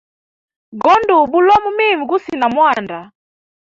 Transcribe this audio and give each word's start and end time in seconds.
Go 0.81 0.91
nduwa 0.99 1.23
bulomo 1.31 1.69
mimi 1.77 2.03
gusinamwanda. 2.09 2.97